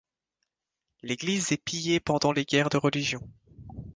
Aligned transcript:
L'église 1.03 1.51
est 1.51 1.63
pillée 1.63 1.99
pendant 1.99 2.31
les 2.31 2.43
guerres 2.43 2.69
de 2.69 2.77
religion. 2.77 3.21